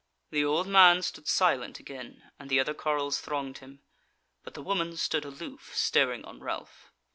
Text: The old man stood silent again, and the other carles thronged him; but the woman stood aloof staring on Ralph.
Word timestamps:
The 0.31 0.43
old 0.43 0.65
man 0.65 1.03
stood 1.03 1.27
silent 1.27 1.79
again, 1.79 2.31
and 2.39 2.49
the 2.49 2.59
other 2.59 2.73
carles 2.73 3.21
thronged 3.21 3.59
him; 3.59 3.83
but 4.43 4.55
the 4.55 4.63
woman 4.63 4.97
stood 4.97 5.25
aloof 5.25 5.73
staring 5.75 6.25
on 6.25 6.39
Ralph. 6.39 6.91